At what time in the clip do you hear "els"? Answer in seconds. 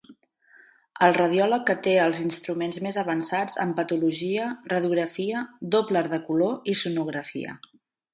2.05-2.21